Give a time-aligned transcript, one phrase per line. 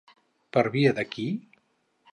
[0.57, 1.29] Per via de qui?